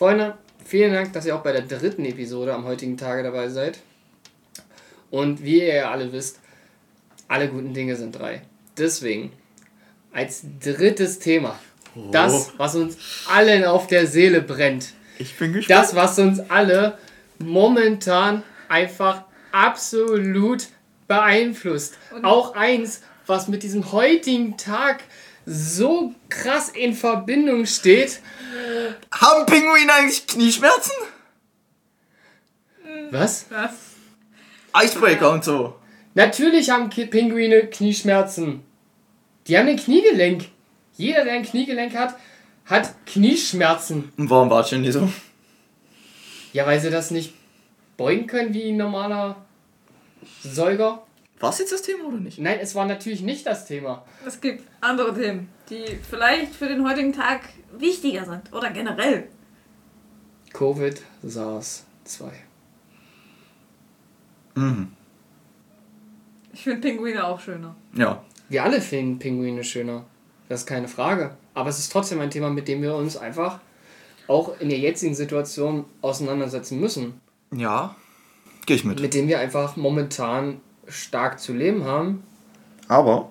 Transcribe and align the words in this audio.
Freunde, 0.00 0.38
vielen 0.64 0.94
Dank, 0.94 1.12
dass 1.12 1.26
ihr 1.26 1.36
auch 1.36 1.42
bei 1.42 1.52
der 1.52 1.60
dritten 1.60 2.06
Episode 2.06 2.54
am 2.54 2.64
heutigen 2.64 2.96
Tage 2.96 3.22
dabei 3.22 3.50
seid. 3.50 3.80
Und 5.10 5.44
wie 5.44 5.58
ihr 5.58 5.74
ja 5.74 5.90
alle 5.90 6.10
wisst, 6.10 6.40
alle 7.28 7.48
guten 7.48 7.74
Dinge 7.74 7.94
sind 7.96 8.18
drei. 8.18 8.40
Deswegen, 8.78 9.30
als 10.10 10.42
drittes 10.58 11.18
Thema, 11.18 11.58
Oh. 11.94 12.08
das, 12.12 12.52
was 12.56 12.76
uns 12.76 12.96
allen 13.28 13.62
auf 13.66 13.88
der 13.88 14.06
Seele 14.06 14.40
brennt. 14.40 14.94
Ich 15.18 15.36
bin 15.36 15.52
gespannt. 15.52 15.78
Das, 15.78 15.94
was 15.94 16.18
uns 16.18 16.40
alle 16.48 16.96
momentan 17.38 18.42
einfach 18.70 19.24
absolut 19.52 20.68
beeinflusst. 21.08 21.98
Auch 22.22 22.54
eins, 22.54 23.02
was 23.26 23.48
mit 23.48 23.62
diesem 23.62 23.92
heutigen 23.92 24.56
Tag 24.56 25.02
so 25.46 26.14
krass 26.28 26.70
in 26.70 26.94
Verbindung 26.94 27.66
steht. 27.66 28.20
Haben 29.12 29.46
Pinguine 29.46 29.92
eigentlich 29.92 30.26
Knieschmerzen? 30.26 30.92
Was? 33.10 33.46
Was? 33.50 33.72
Icebreaker 34.74 35.30
und 35.32 35.44
so. 35.44 35.76
Natürlich 36.14 36.70
haben 36.70 36.90
Pinguine 36.90 37.66
Knieschmerzen. 37.66 38.62
Die 39.46 39.56
haben 39.56 39.68
ein 39.68 39.76
Kniegelenk. 39.76 40.46
Jeder, 40.96 41.24
der 41.24 41.34
ein 41.34 41.44
Kniegelenk 41.44 41.94
hat, 41.94 42.16
hat 42.66 42.94
Knieschmerzen. 43.06 44.12
Und 44.16 44.30
warum 44.30 44.50
denn 44.70 44.82
nicht 44.82 44.92
so? 44.92 45.10
Ja, 46.52 46.66
weil 46.66 46.80
sie 46.80 46.90
das 46.90 47.10
nicht 47.10 47.34
beugen 47.96 48.26
können 48.26 48.54
wie 48.54 48.70
ein 48.70 48.76
normaler 48.76 49.36
Säuger. 50.42 51.02
War 51.40 51.50
es 51.50 51.58
jetzt 51.58 51.72
das 51.72 51.82
Thema 51.82 52.04
oder 52.04 52.18
nicht? 52.18 52.38
Nein, 52.38 52.58
es 52.60 52.74
war 52.74 52.84
natürlich 52.84 53.22
nicht 53.22 53.46
das 53.46 53.64
Thema. 53.66 54.04
Es 54.26 54.42
gibt 54.42 54.62
andere 54.82 55.14
Themen, 55.14 55.48
die 55.70 55.98
vielleicht 56.08 56.54
für 56.54 56.68
den 56.68 56.86
heutigen 56.86 57.14
Tag 57.14 57.40
wichtiger 57.76 58.26
sind. 58.26 58.52
Oder 58.52 58.70
generell. 58.70 59.26
Covid, 60.52 61.00
SARS 61.22 61.86
2. 62.04 62.30
Mhm. 64.54 64.92
Ich 66.52 66.64
finde 66.64 66.80
Pinguine 66.80 67.24
auch 67.26 67.40
schöner. 67.40 67.74
Ja. 67.94 68.22
Wir 68.50 68.64
alle 68.64 68.82
finden 68.82 69.18
Pinguine 69.18 69.64
schöner. 69.64 70.04
Das 70.50 70.60
ist 70.60 70.66
keine 70.66 70.88
Frage. 70.88 71.36
Aber 71.54 71.70
es 71.70 71.78
ist 71.78 71.90
trotzdem 71.90 72.20
ein 72.20 72.30
Thema, 72.30 72.50
mit 72.50 72.68
dem 72.68 72.82
wir 72.82 72.94
uns 72.94 73.16
einfach 73.16 73.60
auch 74.26 74.60
in 74.60 74.68
der 74.68 74.78
jetzigen 74.78 75.14
Situation 75.14 75.86
auseinandersetzen 76.02 76.78
müssen. 76.78 77.20
Ja. 77.54 77.96
Geh 78.66 78.74
ich 78.74 78.84
mit. 78.84 79.00
Mit 79.00 79.14
dem 79.14 79.26
wir 79.28 79.38
einfach 79.38 79.76
momentan 79.76 80.60
stark 80.90 81.40
zu 81.40 81.52
leben 81.52 81.84
haben. 81.84 82.22
Aber 82.88 83.30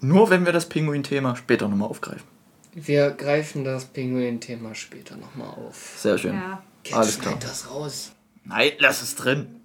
nur 0.00 0.30
wenn 0.30 0.44
wir 0.44 0.52
das 0.52 0.68
Pinguin-Thema 0.68 1.36
später 1.36 1.68
nochmal 1.68 1.88
aufgreifen. 1.88 2.26
Wir 2.74 3.10
greifen 3.10 3.64
das 3.64 3.84
Pinguin-Thema 3.84 4.74
später 4.74 5.16
nochmal 5.16 5.48
auf. 5.48 5.94
Sehr 5.96 6.18
schön. 6.18 6.34
Ja. 6.34 6.62
Jetzt 6.84 6.94
Alles 6.96 7.20
klar. 7.20 7.36
das 7.40 7.70
raus. 7.70 8.12
Nein, 8.44 8.72
lass 8.78 9.02
es 9.02 9.14
drin. 9.14 9.60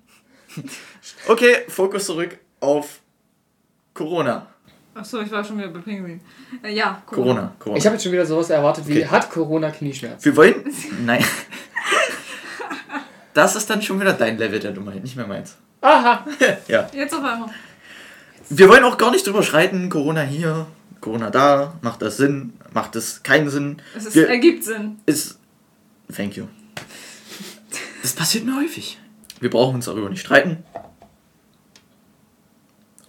okay, 1.28 1.56
Fokus 1.68 2.06
zurück 2.06 2.38
auf 2.60 3.00
Corona. 3.94 4.48
Achso, 4.94 5.22
ich 5.22 5.32
war 5.32 5.44
schon 5.44 5.58
wieder 5.58 5.70
bei 5.70 5.80
Pinguin. 5.80 6.20
Äh, 6.64 6.74
ja, 6.74 7.02
Corona. 7.06 7.56
Corona. 7.60 7.78
Ich 7.78 7.86
habe 7.86 7.96
jetzt 7.96 8.04
schon 8.04 8.12
wieder 8.12 8.26
sowas 8.26 8.50
erwartet 8.50 8.88
wie, 8.88 8.98
Okay. 9.04 9.08
hat 9.08 9.30
Corona 9.30 9.70
Knieschmerzen? 9.72 10.26
Wir 10.26 10.36
wollen. 10.36 10.56
Nein. 11.06 11.24
Das 13.34 13.56
ist 13.56 13.70
dann 13.70 13.82
schon 13.82 14.00
wieder 14.00 14.14
dein 14.14 14.38
Level 14.38 14.60
der 14.60 14.72
Dummheit, 14.72 15.04
nicht 15.04 15.16
mehr 15.16 15.28
meins. 15.28 15.56
Aha! 15.82 16.26
Ja. 16.68 16.90
Jetzt 16.94 17.14
auf 17.14 17.24
einmal. 17.24 17.50
Wir 18.50 18.70
wollen 18.70 18.84
auch 18.84 18.98
gar 18.98 19.12
nicht 19.12 19.26
drüber 19.28 19.44
schreiten, 19.44 19.90
Corona 19.90 20.22
hier, 20.22 20.68
Corona 21.02 21.30
da, 21.30 21.74
macht 21.82 22.02
das 22.02 22.18
Sinn, 22.18 22.54
macht 22.74 22.96
es 22.96 23.22
keinen 23.24 23.50
Sinn. 23.50 23.82
Es 23.96 24.06
ist, 24.06 24.16
Wir- 24.16 24.30
ergibt 24.30 24.64
Sinn. 24.64 24.98
ist. 25.06 25.38
Thank 26.16 26.38
you. 26.38 26.46
Das 28.02 28.14
passiert 28.14 28.46
mir 28.46 28.56
häufig. 28.56 28.98
Wir 29.42 29.50
brauchen 29.50 29.76
uns 29.76 29.86
darüber 29.86 30.10
nicht 30.10 30.22
streiten, 30.22 30.64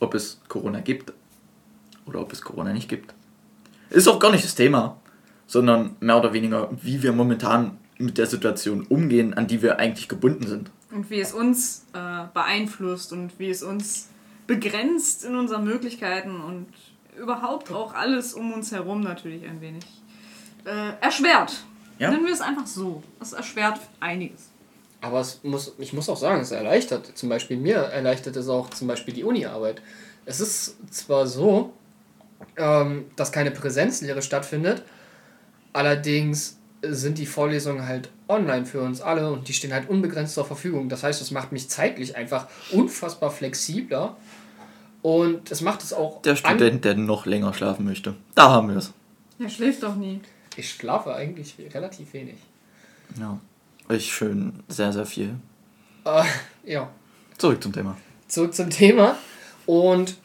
ob 0.00 0.14
es 0.14 0.41
Corona 0.48 0.80
gibt 0.80 1.12
oder 2.07 2.20
ob 2.20 2.33
es 2.33 2.42
Corona 2.42 2.73
nicht 2.73 2.89
gibt. 2.89 3.14
Ist 3.90 4.08
auch 4.08 4.18
gar 4.18 4.30
nicht 4.33 4.45
das 4.45 4.55
Thema, 4.55 5.01
sondern 5.46 5.96
mehr 6.01 6.18
oder 6.18 6.33
weniger, 6.33 6.68
wie 6.83 7.02
wir 7.02 7.12
momentan 7.12 7.78
mit 7.98 8.18
der 8.18 8.27
Situation 8.27 8.83
umgehen, 8.89 9.34
an 9.34 9.46
die 9.46 9.62
wir 9.62 9.78
eigentlich 9.78 10.08
gebunden 10.08 10.46
sind. 10.46 10.70
Und 10.91 11.11
wie 11.11 11.21
es 11.21 11.33
uns 11.33 11.85
äh, 11.93 12.25
beeinflusst 12.33 13.13
und 13.13 13.39
wie 13.39 13.51
es 13.51 13.63
uns 13.63 14.09
begrenzt 14.47 15.25
in 15.25 15.37
unseren 15.37 15.65
Möglichkeiten 15.65 16.41
und 16.41 16.67
überhaupt 17.19 17.71
auch 17.71 17.95
alles 17.95 18.33
um 18.33 18.53
uns 18.53 18.73
herum 18.73 19.03
natürlich 19.03 19.45
ein 19.47 19.61
wenig 19.61 19.85
äh, 20.65 20.93
erschwert. 21.01 21.65
Ja. 21.99 22.11
Nennen 22.11 22.25
wir 22.25 22.33
es 22.33 22.41
einfach 22.41 22.67
so. 22.67 23.03
Es 23.21 23.33
erschwert 23.33 23.81
einiges. 24.01 24.51
Aber 25.01 25.21
es 25.21 25.41
muss, 25.43 25.75
ich 25.79 25.93
muss 25.93 26.09
auch 26.09 26.17
sagen, 26.17 26.41
es 26.41 26.51
erleichtert. 26.51 27.17
Zum 27.17 27.29
Beispiel 27.29 27.57
mir 27.57 27.77
erleichtert 27.77 28.37
es 28.37 28.49
auch 28.49 28.70
zum 28.70 28.89
Beispiel 28.89 29.15
die 29.15 29.25
Uni-Arbeit. 29.25 29.83
Es 30.25 30.41
ist 30.41 30.77
zwar 30.93 31.27
so, 31.27 31.73
ähm, 32.57 33.07
dass 33.17 33.33
keine 33.33 33.51
Präsenzlehre 33.51 34.23
stattfindet, 34.23 34.83
allerdings 35.73 36.59
sind 36.83 37.18
die 37.18 37.27
Vorlesungen 37.27 37.86
halt 37.86 38.11
online 38.28 38.66
für 38.66 38.80
uns 38.80 39.00
alle 39.00 39.30
und 39.30 39.48
die 39.48 39.52
stehen 39.52 39.72
halt 39.72 39.89
unbegrenzt 39.89 40.34
zur 40.34 40.44
Verfügung. 40.44 40.89
Das 40.89 41.02
heißt, 41.02 41.20
es 41.20 41.30
macht 41.30 41.52
mich 41.52 41.68
zeitlich 41.68 42.16
einfach 42.16 42.46
unfassbar 42.70 43.30
flexibler 43.30 44.16
und 45.02 45.50
es 45.50 45.61
macht 45.61 45.83
es 45.83 45.92
auch. 45.92 46.22
Der 46.22 46.36
Student, 46.36 46.84
der 46.84 46.94
noch 46.94 47.27
länger 47.27 47.52
schlafen 47.55 47.84
möchte. 47.84 48.14
Da 48.34 48.50
haben 48.50 48.68
wir 48.68 48.77
es. 48.77 48.92
Er 49.39 49.48
schläft 49.48 49.83
doch 49.83 49.96
nie. 49.96 50.20
Ich 50.56 50.70
schlafe 50.70 51.14
eigentlich 51.14 51.55
relativ 51.72 52.12
wenig. 52.12 52.36
Ja. 53.18 53.39
Ich 53.90 54.12
schön 54.12 54.52
sehr, 54.68 54.92
sehr 54.92 55.06
viel. 55.06 55.36
Äh, 56.05 56.24
ja. 56.64 56.90
Zurück 57.39 57.62
zum 57.62 57.72
Thema. 57.72 57.96
zurück 58.27 58.55
zum 58.55 58.68
Thema. 58.70 59.16
Und 59.66 60.16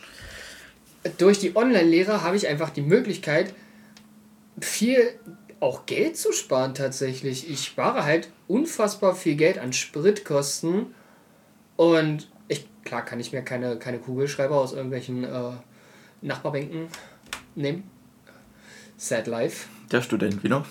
durch 1.17 1.39
die 1.39 1.55
Online-Lehre 1.55 2.23
habe 2.23 2.35
ich 2.35 2.47
einfach 2.47 2.71
die 2.71 2.81
Möglichkeit, 2.81 3.53
viel 4.59 5.13
auch 5.63 5.85
Geld 5.85 6.17
zu 6.17 6.33
sparen 6.33 6.75
tatsächlich. 6.75 7.49
Ich 7.49 7.63
spare 7.63 8.03
halt 8.03 8.29
unfassbar 8.47 9.15
viel 9.15 9.35
Geld 9.35 9.57
an 9.57 9.73
Spritkosten. 9.73 10.93
Und 11.75 12.29
ich, 12.47 12.67
klar 12.83 13.03
kann 13.03 13.19
ich 13.19 13.31
mir 13.31 13.41
keine, 13.41 13.77
keine 13.77 13.99
Kugelschreiber 13.99 14.55
aus 14.55 14.73
irgendwelchen 14.73 15.23
äh, 15.23 15.51
Nachbarbänken 16.21 16.87
nehmen. 17.55 17.89
Sad 18.97 19.27
life. 19.27 19.67
Der 19.91 20.01
Student 20.01 20.43
wieder. 20.43 20.65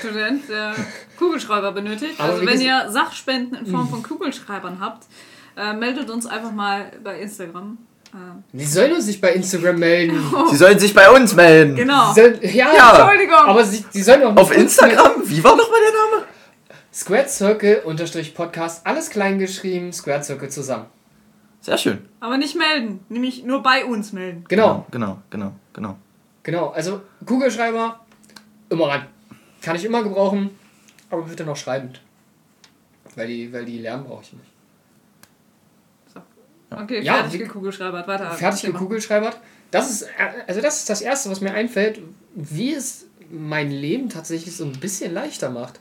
Student, 0.00 0.48
der 0.48 0.74
Kugelschreiber 1.18 1.72
benötigt. 1.72 2.18
Aber 2.18 2.34
also 2.34 2.46
wenn 2.46 2.60
ihr 2.60 2.90
Sachspenden 2.90 3.58
in 3.58 3.66
Form 3.66 3.88
von 3.88 4.02
Kugelschreibern 4.02 4.80
habt, 4.80 5.06
äh, 5.56 5.74
meldet 5.74 6.10
uns 6.10 6.26
einfach 6.26 6.52
mal 6.52 6.92
bei 7.02 7.20
Instagram. 7.20 7.78
Äh, 8.12 8.16
Die 8.56 8.64
sollen 8.64 8.92
uns 8.92 9.06
nicht 9.06 9.20
bei 9.20 9.32
Instagram 9.32 9.76
melden. 9.78 10.20
Sie 10.50 10.56
sollen 10.56 10.78
sich 10.78 10.92
bei 10.94 11.10
uns 11.10 11.34
melden. 11.34 11.76
genau. 11.76 12.12
Sollen, 12.12 12.38
ja, 12.42 12.72
Ja. 12.74 12.98
Entschuldigung. 13.08 13.36
aber 13.46 13.64
sie, 13.64 13.84
die 13.94 14.02
sollen 14.02 14.22
auch 14.24 14.36
Auf 14.36 14.54
Instagram? 14.56 15.12
Wie 15.24 15.42
war 15.42 15.56
nochmal 15.56 15.80
der 15.80 16.18
Name? 16.18 16.26
Squared 16.94 17.30
Circle 17.30 17.82
unterstrich 17.86 18.34
Podcast, 18.34 18.86
alles 18.86 19.08
klein 19.08 19.38
geschrieben, 19.38 19.92
Squared 19.94 20.24
Circle 20.26 20.50
zusammen. 20.50 20.86
Sehr 21.62 21.78
schön. 21.78 21.98
Aber 22.20 22.36
nicht 22.36 22.54
melden. 22.56 23.00
Nämlich 23.08 23.44
nur 23.44 23.62
bei 23.62 23.84
uns 23.84 24.12
melden. 24.12 24.44
Genau, 24.48 24.84
Genau, 24.90 25.18
genau, 25.30 25.52
genau. 25.72 25.96
genau. 26.42 26.68
Also 26.70 27.00
Kugelschreiber, 27.24 28.00
immer 28.68 28.88
ran. 28.88 29.06
Kann 29.62 29.76
ich 29.76 29.84
immer 29.86 30.02
gebrauchen, 30.02 30.50
aber 31.08 31.22
bitte 31.22 31.44
noch 31.44 31.56
schreibend. 31.56 32.02
Weil 33.14 33.28
die, 33.28 33.52
weil 33.52 33.64
die 33.64 33.78
Lärm 33.78 34.04
brauche 34.04 34.22
ich 34.24 34.32
nicht. 34.32 34.51
Okay, 36.80 37.02
Ja, 37.02 37.14
fertig 37.22 37.40
gekugelschreibert. 37.40 38.06
Weiter. 38.08 38.30
Fertig 38.32 38.62
gekugelschreibert. 38.62 39.38
Das 39.70 39.90
ist, 39.90 40.02
äh, 40.02 40.06
also 40.46 40.60
das 40.60 40.78
ist 40.78 40.90
das 40.90 41.00
Erste, 41.00 41.30
was 41.30 41.40
mir 41.40 41.52
einfällt, 41.52 42.00
wie 42.34 42.74
es 42.74 43.06
mein 43.30 43.70
Leben 43.70 44.08
tatsächlich 44.08 44.56
so 44.56 44.64
ein 44.64 44.72
bisschen 44.72 45.12
leichter 45.12 45.50
macht. 45.50 45.80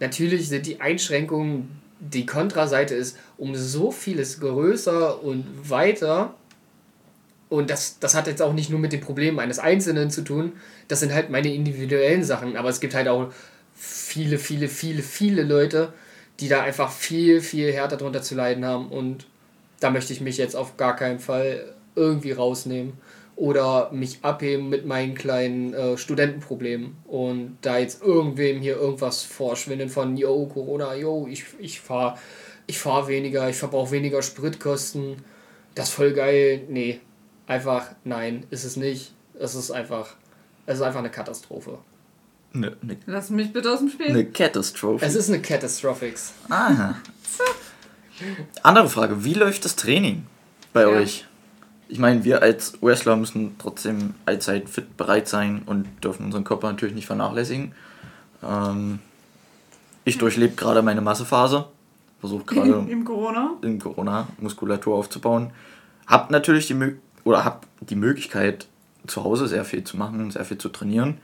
Natürlich 0.00 0.48
sind 0.48 0.66
die 0.66 0.80
Einschränkungen, 0.80 1.80
die 1.98 2.26
Kontraseite 2.26 2.94
ist 2.94 3.18
um 3.38 3.54
so 3.56 3.90
vieles 3.90 4.40
größer 4.40 5.22
und 5.22 5.44
weiter. 5.68 6.34
Und 7.48 7.70
das, 7.70 7.98
das 7.98 8.14
hat 8.14 8.26
jetzt 8.26 8.42
auch 8.42 8.52
nicht 8.52 8.70
nur 8.70 8.78
mit 8.78 8.92
den 8.92 9.00
Problemen 9.00 9.38
eines 9.38 9.58
Einzelnen 9.58 10.10
zu 10.10 10.22
tun. 10.22 10.52
Das 10.88 11.00
sind 11.00 11.12
halt 11.12 11.30
meine 11.30 11.52
individuellen 11.52 12.24
Sachen. 12.24 12.56
Aber 12.56 12.68
es 12.68 12.80
gibt 12.80 12.94
halt 12.94 13.08
auch 13.08 13.32
viele, 13.74 14.38
viele, 14.38 14.68
viele, 14.68 15.02
viele 15.02 15.42
Leute, 15.42 15.92
die 16.40 16.48
da 16.48 16.62
einfach 16.62 16.90
viel, 16.90 17.40
viel 17.40 17.72
härter 17.72 17.96
drunter 17.96 18.22
zu 18.22 18.34
leiden 18.34 18.64
haben. 18.64 18.88
Und 18.88 19.26
da 19.80 19.90
möchte 19.90 20.12
ich 20.12 20.20
mich 20.20 20.38
jetzt 20.38 20.56
auf 20.56 20.76
gar 20.76 20.96
keinen 20.96 21.18
Fall 21.18 21.74
irgendwie 21.94 22.32
rausnehmen 22.32 22.94
oder 23.36 23.90
mich 23.92 24.20
abheben 24.22 24.68
mit 24.68 24.86
meinen 24.86 25.14
kleinen 25.14 25.74
äh, 25.74 25.98
Studentenproblemen 25.98 26.96
und 27.04 27.58
da 27.60 27.78
jetzt 27.78 28.02
irgendwem 28.02 28.60
hier 28.60 28.76
irgendwas 28.76 29.22
vorschwinden 29.22 29.88
von, 29.88 30.16
yo, 30.16 30.46
Corona, 30.46 30.94
yo, 30.94 31.26
ich, 31.30 31.44
ich 31.58 31.80
fahre 31.80 32.16
ich 32.66 32.78
fahr 32.78 33.08
weniger, 33.08 33.48
ich 33.48 33.56
verbrauche 33.56 33.92
weniger 33.92 34.22
Spritkosten, 34.22 35.16
das 35.74 35.88
ist 35.88 35.94
voll 35.94 36.12
geil. 36.12 36.64
Nee, 36.68 37.00
einfach 37.46 37.90
nein, 38.04 38.44
ist 38.50 38.64
es 38.64 38.76
nicht. 38.76 39.12
Es 39.38 39.54
ist 39.54 39.70
einfach, 39.70 40.14
es 40.64 40.76
ist 40.76 40.82
einfach 40.82 41.00
eine 41.00 41.10
Katastrophe. 41.10 41.78
Eine 42.54 42.76
ne, 42.82 42.96
Lass 43.06 43.30
mich 43.30 43.52
bitte 43.52 43.70
aus 43.70 43.80
dem 43.80 43.90
Spiel. 43.90 44.12
ne 44.12 44.24
Catastrophe. 44.26 45.04
Es 45.04 45.14
ist 45.14 45.28
eine 45.28 45.40
Catastrophics. 45.40 46.32
Aha. 46.48 46.96
Andere 48.62 48.88
Frage, 48.88 49.24
wie 49.24 49.34
läuft 49.34 49.64
das 49.64 49.76
Training 49.76 50.26
bei 50.72 50.82
Ja. 50.82 50.88
euch? 50.88 51.24
Ich 51.88 51.98
meine, 51.98 52.24
wir 52.24 52.42
als 52.42 52.82
Wrestler 52.82 53.16
müssen 53.16 53.54
trotzdem 53.58 54.14
allzeit 54.24 54.68
fit 54.68 54.96
bereit 54.96 55.28
sein 55.28 55.62
und 55.66 55.86
dürfen 56.02 56.24
unseren 56.26 56.42
Körper 56.44 56.68
natürlich 56.70 56.94
nicht 56.96 57.06
vernachlässigen. 57.06 57.72
Ähm, 58.42 58.98
ich 60.04 60.18
durchlebe 60.18 60.56
gerade 60.56 60.82
meine 60.82 61.00
Massephase, 61.00 61.66
versuche 62.20 62.44
gerade 62.46 62.86
Im 62.90 63.04
Corona. 63.04 63.52
in 63.62 63.78
Corona 63.78 64.26
Muskulatur 64.38 64.96
aufzubauen. 64.96 65.50
Hab 66.08 66.30
natürlich 66.30 66.66
die 66.66 66.74
Mö 66.74 66.94
oder 67.24 67.44
hab 67.44 67.66
die 67.80 67.96
Möglichkeit 67.96 68.66
zu 69.06 69.22
Hause 69.22 69.46
sehr 69.46 69.64
viel 69.64 69.84
zu 69.84 69.96
machen, 69.96 70.30
sehr 70.32 70.44
viel 70.44 70.58
zu 70.58 70.68
trainieren, 70.68 71.18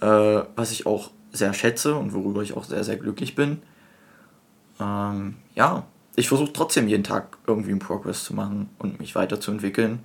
äh, 0.00 0.06
was 0.54 0.70
ich 0.70 0.86
auch 0.86 1.10
sehr 1.32 1.52
schätze 1.54 1.96
und 1.96 2.12
worüber 2.14 2.42
ich 2.42 2.56
auch 2.56 2.64
sehr 2.64 2.84
sehr 2.84 2.96
glücklich 2.96 3.34
bin. 3.34 3.62
Ähm, 4.80 5.34
ja, 5.56 5.84
ich 6.18 6.28
versuche 6.28 6.52
trotzdem 6.52 6.88
jeden 6.88 7.04
Tag 7.04 7.38
irgendwie 7.46 7.70
einen 7.70 7.78
Progress 7.78 8.24
zu 8.24 8.34
machen 8.34 8.68
und 8.78 8.98
mich 9.00 9.14
weiterzuentwickeln. 9.14 10.00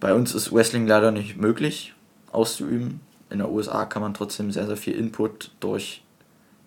Bei 0.00 0.14
uns 0.14 0.34
ist 0.34 0.52
Wrestling 0.52 0.86
leider 0.86 1.10
nicht 1.10 1.36
möglich 1.36 1.94
auszuüben. 2.32 3.00
In 3.28 3.38
der 3.38 3.50
USA 3.50 3.84
kann 3.84 4.02
man 4.02 4.14
trotzdem 4.14 4.50
sehr 4.50 4.66
sehr 4.66 4.76
viel 4.76 4.94
Input 4.94 5.52
durch 5.60 6.02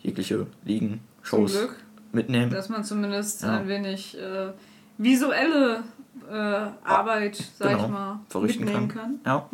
jegliche 0.02 0.48
Ligen, 0.66 1.02
Shows 1.24 1.58
mitnehmen. 2.12 2.52
Dass 2.52 2.70
man 2.70 2.84
zumindest 2.84 3.42
Ja. 3.44 3.58
ein 3.58 3.68
wenig 3.68 4.18
äh, 4.18 4.52
visuelle 4.98 5.84
äh, 6.30 6.34
Arbeit, 6.84 7.36
sag 7.58 7.72
ich 7.72 7.78
Genau, 7.78 7.88
mal, 7.90 8.20
verrichten 8.30 8.66
mitnehmen 8.66 8.88
kann. 8.88 9.20
kann. 9.24 9.26
Ja. 9.26 9.50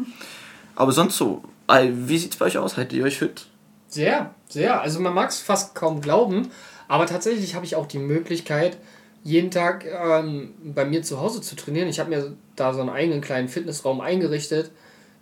Aber 0.75 0.91
sonst 0.91 1.17
so, 1.17 1.43
wie 1.67 2.17
sieht's 2.17 2.35
bei 2.37 2.45
euch 2.45 2.57
aus? 2.57 2.77
Haltet 2.77 2.93
ihr 2.97 3.03
euch 3.05 3.17
fit? 3.17 3.47
Sehr, 3.89 4.35
sehr. 4.47 4.81
Also 4.81 4.99
man 4.99 5.15
mag 5.15 5.29
es 5.29 5.39
fast 5.39 5.73
kaum 5.73 5.99
glauben, 5.99 6.49
aber 6.87 7.07
tatsächlich 7.07 7.55
habe 7.55 7.65
ich 7.65 7.75
auch 7.75 7.87
die 7.87 7.97
Möglichkeit, 7.97 8.77
jeden 9.23 9.51
Tag 9.51 9.85
ähm, 9.85 10.53
bei 10.63 10.85
mir 10.85 11.01
zu 11.01 11.19
Hause 11.19 11.41
zu 11.41 11.55
trainieren. 11.55 11.89
Ich 11.89 11.99
habe 11.99 12.11
mir 12.11 12.35
da 12.55 12.73
so 12.73 12.81
einen 12.81 12.91
eigenen 12.91 13.19
kleinen 13.19 13.49
Fitnessraum 13.49 13.99
eingerichtet, 13.99 14.71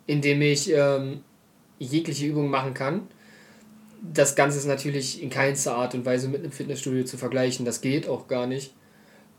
in 0.06 0.22
dem 0.22 0.42
ich 0.42 0.70
ähm, 0.72 1.22
jegliche 1.80 2.28
Übung 2.28 2.50
machen 2.50 2.74
kann. 2.74 3.08
Das 4.02 4.36
Ganze 4.36 4.58
ist 4.58 4.66
natürlich 4.66 5.24
in 5.24 5.30
keinster 5.30 5.76
Art 5.76 5.96
und 5.96 6.06
Weise 6.06 6.28
mit 6.28 6.42
einem 6.42 6.52
Fitnessstudio 6.52 7.06
zu 7.06 7.18
vergleichen. 7.18 7.66
Das 7.66 7.82
geht 7.82 8.08
auch 8.08 8.28
gar 8.28 8.48
nicht. 8.48 8.74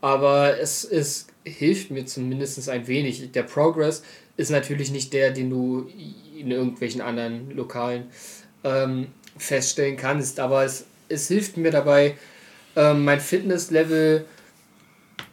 Aber 0.01 0.59
es, 0.59 0.85
es 0.85 1.27
hilft 1.45 1.91
mir 1.91 2.07
zumindest 2.07 2.69
ein 2.69 2.87
wenig. 2.87 3.31
Der 3.33 3.43
Progress 3.43 4.03
ist 4.37 4.51
natürlich 4.51 4.91
nicht 4.91 5.13
der, 5.13 5.33
den 5.33 5.51
du 5.51 5.87
in 6.37 6.51
irgendwelchen 6.51 7.01
anderen 7.01 7.51
Lokalen 7.51 8.07
ähm, 8.65 9.09
feststellen 9.39 9.97
kannst. 9.97 10.41
Aber 10.41 10.65
es, 10.65 10.85
es 11.09 11.29
hilft 11.29 11.57
mir 11.57 11.71
dabei, 11.71 12.17
ähm, 12.77 13.05
mein 13.05 13.21
Fitnesslevel 13.21 14.25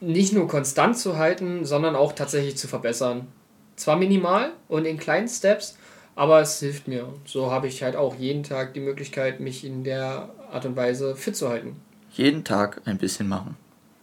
nicht 0.01 0.33
nur 0.33 0.47
konstant 0.47 0.97
zu 0.97 1.17
halten, 1.17 1.65
sondern 1.65 1.95
auch 1.95 2.13
tatsächlich 2.13 2.57
zu 2.57 2.67
verbessern. 2.67 3.27
Zwar 3.75 3.97
minimal 3.97 4.51
und 4.67 4.85
in 4.85 4.97
kleinen 4.97 5.27
Steps, 5.27 5.77
aber 6.15 6.39
es 6.41 6.59
hilft 6.59 6.87
mir. 6.87 7.07
So 7.25 7.51
habe 7.51 7.67
ich 7.67 7.83
halt 7.83 7.95
auch 7.95 8.15
jeden 8.15 8.43
Tag 8.43 8.73
die 8.73 8.79
Möglichkeit, 8.79 9.39
mich 9.39 9.65
in 9.65 9.83
der 9.83 10.29
Art 10.51 10.65
und 10.65 10.75
Weise 10.75 11.15
fit 11.15 11.35
zu 11.35 11.49
halten. 11.49 11.75
Jeden 12.13 12.43
Tag 12.43 12.81
ein 12.85 12.97
bisschen 12.97 13.27
machen. 13.27 13.57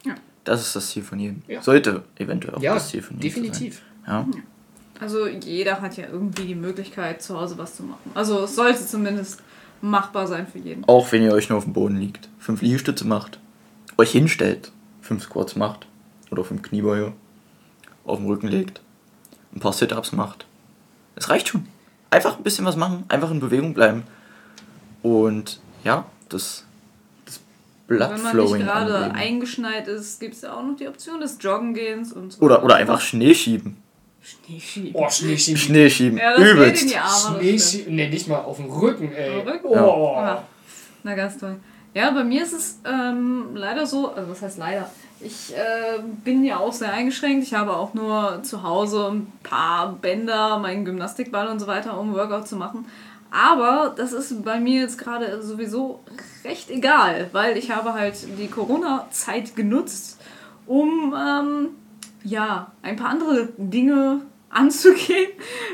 Ja. 0.05 0.13
Das 0.43 0.61
ist 0.61 0.75
das 0.75 0.89
Ziel 0.91 1.03
von 1.03 1.19
jedem. 1.19 1.41
Ja. 1.47 1.61
Sollte 1.61 2.03
eventuell 2.19 2.55
auch 2.55 2.61
Ja, 2.61 2.75
das 2.75 2.89
Ziel 2.89 3.01
von 3.01 3.17
jedem 3.19 3.43
definitiv. 3.43 3.81
sein. 4.05 4.31
Ja. 4.35 4.41
Also 4.99 5.27
jeder 5.27 5.81
hat 5.81 5.97
ja 5.97 6.05
irgendwie 6.11 6.45
die 6.45 6.55
Möglichkeit, 6.55 7.21
zu 7.21 7.39
Hause 7.39 7.57
was 7.57 7.75
zu 7.75 7.83
machen. 7.83 8.11
Also 8.13 8.43
es 8.43 8.55
sollte 8.55 8.85
zumindest 8.85 9.41
machbar 9.83 10.27
sein 10.27 10.47
für 10.47 10.59
jeden. 10.59 10.85
Auch 10.85 11.11
wenn 11.11 11.21
ihr 11.21 11.33
euch 11.33 11.49
nur 11.49 11.57
auf 11.57 11.65
dem 11.65 11.73
Boden 11.73 11.97
liegt. 11.97 12.29
Fünf 12.39 12.61
Liegestütze 12.61 13.05
macht, 13.05 13.39
euch 13.97 14.11
hinstellt, 14.11 14.71
fünf 15.01 15.23
Squats 15.23 15.55
macht 15.55 15.85
oder 16.31 16.43
fünf 16.43 16.61
Kniebeuge, 16.63 17.13
auf 18.05 18.17
den 18.17 18.27
Rücken 18.27 18.47
legt, 18.47 18.81
ein 19.53 19.59
paar 19.59 19.73
Sit-Ups 19.73 20.13
macht. 20.13 20.45
Es 21.15 21.29
reicht 21.29 21.49
schon. 21.49 21.67
Einfach 22.09 22.37
ein 22.37 22.43
bisschen 22.43 22.65
was 22.65 22.75
machen, 22.75 23.03
einfach 23.09 23.29
in 23.31 23.39
Bewegung 23.39 23.73
bleiben. 23.73 24.03
Und 25.01 25.59
ja, 25.83 26.05
das, 26.29 26.63
das 27.25 27.41
Blood 27.87 28.11
Wenn 28.11 28.23
man 28.23 28.37
nicht 28.37 28.53
gerade 28.53 29.11
eingeschneit 29.11 29.87
ist, 29.87 30.19
gibt 30.19 30.35
es 30.35 30.41
ja 30.41 30.53
auch 30.55 30.63
noch 30.63 30.77
die 30.77 30.87
Option 30.87 31.19
des 31.19 31.37
Joggengehens 31.41 32.13
und 32.13 32.33
so. 32.33 32.41
Oder, 32.41 32.63
oder 32.63 32.75
einfach 32.75 33.01
Schnee 33.01 33.33
schieben. 33.33 33.82
Schnee 34.23 34.59
schieben. 34.59 34.91
Oh, 34.93 35.09
Schnee 35.09 35.37
schieben. 35.37 35.59
Schnee 35.59 35.89
schieben. 35.89 36.17
Ja, 36.17 36.31
das 36.31 36.39
geht 36.41 36.53
Übelst. 36.53 36.81
in 36.83 36.87
die 36.87 36.97
Arme. 36.97 37.11
das 37.11 37.21
Schnee 37.23 37.59
stimmt. 37.59 37.71
schieben. 37.71 37.95
Nee, 37.95 38.09
nicht 38.09 38.27
mal 38.29 38.39
auf 38.39 38.57
dem 38.57 38.69
Rücken, 38.71 39.11
ey. 39.11 39.37
Auf 39.37 39.43
dem 39.43 39.51
Rücken? 39.53 39.67
Oh. 39.67 40.15
Ah, 40.15 40.43
na, 41.03 41.15
ganz 41.15 41.37
toll. 41.37 41.57
Ja, 41.93 42.09
bei 42.11 42.23
mir 42.23 42.41
ist 42.41 42.53
es 42.53 42.79
ähm, 42.85 43.49
leider 43.53 43.85
so, 43.85 44.13
also 44.13 44.31
was 44.31 44.41
heißt 44.41 44.57
leider? 44.57 44.89
Ich 45.19 45.53
äh, 45.55 45.99
bin 46.23 46.43
ja 46.43 46.57
auch 46.57 46.73
sehr 46.73 46.91
eingeschränkt. 46.91 47.45
Ich 47.45 47.53
habe 47.53 47.75
auch 47.75 47.93
nur 47.93 48.39
zu 48.43 48.63
Hause 48.63 49.09
ein 49.11 49.31
paar 49.43 49.93
Bänder, 49.93 50.57
meinen 50.57 50.85
Gymnastikball 50.85 51.47
und 51.47 51.59
so 51.59 51.67
weiter, 51.67 51.99
um 51.99 52.13
Workout 52.13 52.47
zu 52.47 52.55
machen. 52.55 52.85
Aber 53.29 53.93
das 53.95 54.13
ist 54.13 54.43
bei 54.43 54.59
mir 54.59 54.81
jetzt 54.81 54.97
gerade 54.97 55.41
sowieso 55.41 56.03
recht 56.45 56.69
egal, 56.69 57.29
weil 57.31 57.57
ich 57.57 57.71
habe 57.71 57.93
halt 57.93 58.15
die 58.39 58.47
Corona-Zeit 58.47 59.55
genutzt, 59.55 60.19
um 60.65 61.15
ähm, 61.17 61.69
ja, 62.23 62.71
ein 62.81 62.95
paar 62.95 63.09
andere 63.09 63.49
Dinge 63.57 64.21
anzugehen, 64.49 65.31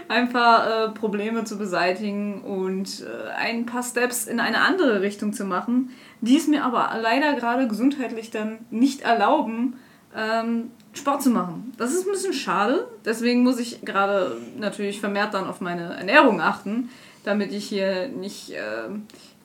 ein 0.07 0.30
paar 0.30 0.86
äh, 0.86 0.90
Probleme 0.92 1.44
zu 1.44 1.57
beseitigen 1.57 2.42
und 2.42 3.01
äh, 3.01 3.30
ein 3.31 3.66
paar 3.66 3.84
Steps 3.84 4.25
in 4.25 4.40
eine 4.40 4.62
andere 4.62 5.01
Richtung 5.01 5.34
zu 5.34 5.44
machen, 5.44 5.90
die 6.22 6.38
es 6.38 6.48
mir 6.48 6.63
aber 6.63 6.92
leider 7.01 7.34
gerade 7.34 7.68
gesundheitlich 7.68 8.31
dann 8.31 8.60
nicht 8.69 9.01
erlauben, 9.01 9.75
ähm, 10.16 10.72
Sport 10.94 11.22
zu 11.22 11.30
machen. 11.30 11.74
Das 11.78 11.94
ist 11.94 12.06
ein 12.06 12.12
bisschen 12.12 12.34
schade, 12.34 12.88
deswegen 13.04 13.44
muss 13.44 13.60
ich 13.60 13.81
gerade 13.81 14.38
natürlich 14.57 15.00
vermehrt 15.02 15.34
dann 15.34 15.48
auf 15.48 15.60
meine 15.60 15.95
Ernährung 15.98 16.40
achten, 16.42 16.90
damit 17.25 17.52
ich 17.52 17.68
hier 17.68 18.07
nicht 18.07 18.52
äh, 18.52 18.90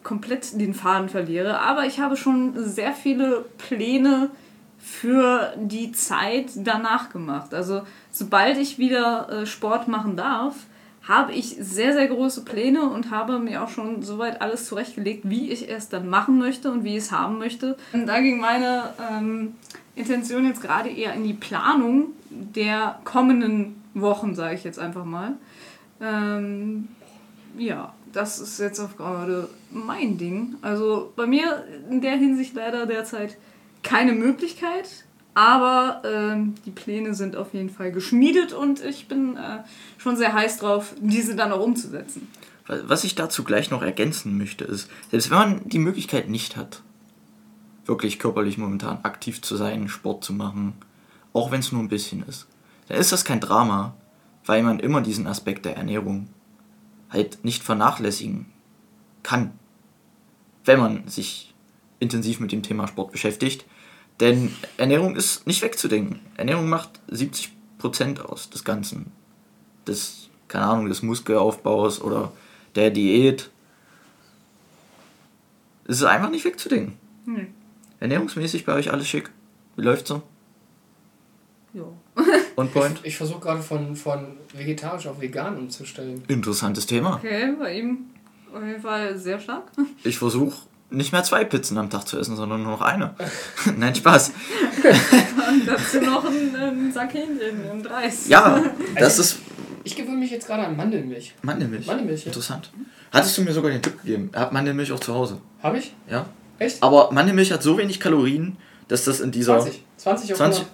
komplett 0.04 0.60
den 0.60 0.74
Faden 0.74 1.08
verliere. 1.08 1.58
Aber 1.58 1.86
ich 1.86 1.98
habe 1.98 2.16
schon 2.16 2.52
sehr 2.56 2.92
viele 2.92 3.44
Pläne 3.58 4.30
für 4.84 5.54
die 5.56 5.92
Zeit 5.92 6.50
danach 6.56 7.08
gemacht. 7.08 7.54
Also 7.54 7.82
sobald 8.10 8.58
ich 8.58 8.78
wieder 8.78 9.30
äh, 9.30 9.46
Sport 9.46 9.88
machen 9.88 10.14
darf, 10.14 10.54
habe 11.08 11.32
ich 11.32 11.56
sehr, 11.58 11.94
sehr 11.94 12.06
große 12.06 12.44
Pläne 12.44 12.82
und 12.90 13.10
habe 13.10 13.38
mir 13.38 13.64
auch 13.64 13.70
schon 13.70 14.02
soweit 14.02 14.42
alles 14.42 14.66
zurechtgelegt, 14.68 15.22
wie 15.24 15.50
ich 15.50 15.70
es 15.70 15.88
dann 15.88 16.10
machen 16.10 16.38
möchte 16.38 16.70
und 16.70 16.84
wie 16.84 16.98
ich 16.98 17.04
es 17.04 17.12
haben 17.12 17.38
möchte. 17.38 17.78
Und 17.94 18.06
da 18.06 18.20
ging 18.20 18.38
meine 18.38 18.92
ähm, 19.10 19.54
Intention 19.94 20.46
jetzt 20.46 20.60
gerade 20.60 20.90
eher 20.90 21.14
in 21.14 21.24
die 21.24 21.32
Planung 21.32 22.08
der 22.28 23.00
kommenden 23.04 23.82
Wochen, 23.94 24.34
sage 24.34 24.54
ich 24.54 24.64
jetzt 24.64 24.78
einfach 24.78 25.06
mal. 25.06 25.32
Ähm, 25.98 26.88
ja, 27.56 27.94
das 28.12 28.38
ist 28.38 28.60
jetzt 28.60 28.80
auch 28.80 28.98
gerade 28.98 29.48
mein 29.70 30.18
Ding. 30.18 30.56
Also 30.60 31.10
bei 31.16 31.26
mir 31.26 31.64
in 31.90 32.02
der 32.02 32.16
Hinsicht 32.16 32.54
leider 32.54 32.84
derzeit 32.84 33.38
keine 33.84 34.12
Möglichkeit, 34.12 35.04
aber 35.34 36.02
ähm, 36.04 36.54
die 36.64 36.70
Pläne 36.70 37.14
sind 37.14 37.36
auf 37.36 37.54
jeden 37.54 37.70
Fall 37.70 37.92
geschmiedet 37.92 38.52
und 38.52 38.82
ich 38.82 39.08
bin 39.08 39.36
äh, 39.36 39.58
schon 39.98 40.16
sehr 40.16 40.32
heiß 40.32 40.58
drauf, 40.58 40.94
diese 41.00 41.36
dann 41.36 41.52
auch 41.52 41.60
umzusetzen. 41.60 42.28
Was 42.66 43.04
ich 43.04 43.14
dazu 43.14 43.44
gleich 43.44 43.70
noch 43.70 43.82
ergänzen 43.82 44.38
möchte, 44.38 44.64
ist, 44.64 44.88
selbst 45.10 45.30
wenn 45.30 45.38
man 45.38 45.68
die 45.68 45.78
Möglichkeit 45.78 46.30
nicht 46.30 46.56
hat, 46.56 46.82
wirklich 47.84 48.18
körperlich 48.18 48.56
momentan 48.56 49.00
aktiv 49.02 49.42
zu 49.42 49.56
sein, 49.56 49.88
Sport 49.88 50.24
zu 50.24 50.32
machen, 50.32 50.72
auch 51.34 51.50
wenn 51.50 51.60
es 51.60 51.72
nur 51.72 51.82
ein 51.82 51.88
bisschen 51.88 52.22
ist, 52.26 52.46
dann 52.88 52.98
ist 52.98 53.12
das 53.12 53.24
kein 53.24 53.40
Drama, 53.40 53.94
weil 54.46 54.62
man 54.62 54.78
immer 54.78 55.00
diesen 55.00 55.26
Aspekt 55.26 55.64
der 55.66 55.76
Ernährung 55.76 56.28
halt 57.10 57.44
nicht 57.44 57.62
vernachlässigen 57.62 58.46
kann, 59.22 59.52
wenn 60.64 60.80
man 60.80 61.08
sich 61.08 61.53
intensiv 62.04 62.38
mit 62.38 62.52
dem 62.52 62.62
Thema 62.62 62.86
Sport 62.86 63.12
beschäftigt. 63.12 63.64
Denn 64.20 64.54
Ernährung 64.76 65.16
ist 65.16 65.46
nicht 65.46 65.62
wegzudenken. 65.62 66.20
Ernährung 66.36 66.68
macht 66.68 67.00
70% 67.10 68.20
aus 68.20 68.50
des 68.50 68.62
Ganzen. 68.62 69.10
Des, 69.86 70.28
keine 70.46 70.66
Ahnung, 70.66 70.88
des 70.88 71.02
Muskelaufbaus 71.02 72.00
oder 72.00 72.32
der 72.76 72.90
Diät. 72.90 73.50
Es 75.86 75.96
ist 75.96 76.04
einfach 76.04 76.30
nicht 76.30 76.44
wegzudenken. 76.44 76.96
Hm. 77.24 77.48
Ernährungsmäßig 78.00 78.64
bei 78.64 78.74
euch 78.74 78.92
alles 78.92 79.08
schick. 79.08 79.30
Wie 79.76 79.82
läuft's 79.82 80.08
so? 80.08 80.22
Ja. 81.72 81.84
On 82.56 82.70
point? 82.70 83.00
Ich 83.02 83.16
versuche 83.16 83.40
gerade 83.40 83.62
von, 83.62 83.96
von 83.96 84.36
vegetarisch 84.52 85.08
auf 85.08 85.20
vegan 85.20 85.58
umzustellen. 85.58 86.22
Interessantes 86.28 86.86
Thema. 86.86 87.16
Okay, 87.16 87.52
bei 87.58 87.78
ihm 87.78 88.06
auf 88.54 88.62
jeden 88.62 88.80
Fall 88.80 89.18
sehr 89.18 89.40
stark. 89.40 89.72
Ich 90.04 90.18
versuche 90.18 90.56
nicht 90.94 91.12
mehr 91.12 91.22
zwei 91.22 91.44
Pizzen 91.44 91.78
am 91.78 91.90
Tag 91.90 92.06
zu 92.06 92.18
essen, 92.18 92.36
sondern 92.36 92.62
nur 92.62 92.72
noch 92.72 92.80
eine. 92.80 93.14
Nein, 93.76 93.94
Spaß. 93.94 94.32
Und 95.48 95.66
dazu 95.66 96.00
noch 96.00 96.24
ein, 96.24 96.54
ein 96.56 96.92
Sack 96.92 97.14
Hähnchen 97.14 97.70
im 97.70 97.82
Dreis. 97.82 98.28
Ja, 98.28 98.62
das 98.98 99.18
ist 99.18 99.38
Ich 99.84 99.96
gewöhne 99.96 100.18
mich 100.18 100.30
jetzt 100.30 100.46
gerade 100.46 100.66
an 100.66 100.76
Mandelmilch. 100.76 101.34
Mandelmilch. 101.42 101.86
Mandelmilch, 101.86 102.22
ja. 102.22 102.26
Interessant. 102.26 102.70
Hattest 103.12 103.36
du 103.38 103.42
mir 103.42 103.52
sogar 103.52 103.70
den 103.70 103.82
Tipp 103.82 104.00
gegeben. 104.02 104.30
Er 104.32 104.42
hat 104.42 104.52
Mandelmilch 104.52 104.92
auch 104.92 105.00
zu 105.00 105.14
Hause. 105.14 105.38
Habe 105.62 105.78
ich? 105.78 105.94
Ja. 106.10 106.26
Echt? 106.58 106.82
Aber 106.82 107.10
Mandelmilch 107.12 107.52
hat 107.52 107.62
so 107.62 107.78
wenig 107.78 108.00
Kalorien, 108.00 108.56
dass 108.88 109.04
das 109.04 109.20
in 109.20 109.30
dieser. 109.30 109.60
20. 109.60 109.84
20 109.96 110.32
auf 110.32 110.38
20 110.38 110.66